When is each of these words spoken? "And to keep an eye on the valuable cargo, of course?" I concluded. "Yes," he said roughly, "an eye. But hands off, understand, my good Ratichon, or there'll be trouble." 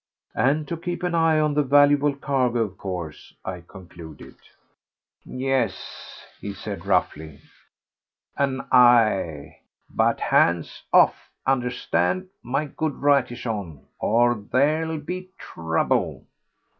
"And 0.33 0.67
to 0.67 0.77
keep 0.77 1.03
an 1.03 1.13
eye 1.13 1.39
on 1.39 1.53
the 1.53 1.61
valuable 1.61 2.15
cargo, 2.15 2.61
of 2.63 2.75
course?" 2.75 3.35
I 3.45 3.61
concluded. 3.61 4.33
"Yes," 5.23 6.25
he 6.39 6.55
said 6.55 6.87
roughly, 6.87 7.39
"an 8.35 8.61
eye. 8.71 9.59
But 9.91 10.19
hands 10.19 10.81
off, 10.91 11.29
understand, 11.45 12.29
my 12.41 12.65
good 12.65 12.95
Ratichon, 12.95 13.85
or 13.99 14.33
there'll 14.33 14.97
be 14.97 15.29
trouble." 15.37 16.25